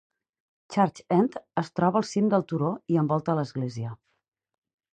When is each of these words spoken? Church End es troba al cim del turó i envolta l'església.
Church 0.75 1.01
End 1.17 1.37
es 1.63 1.69
troba 1.81 2.01
al 2.03 2.07
cim 2.13 2.31
del 2.35 2.47
turó 2.53 2.71
i 2.95 2.99
envolta 3.03 3.37
l'església. 3.41 3.93